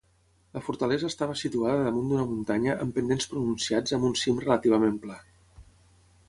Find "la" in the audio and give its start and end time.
0.57-0.61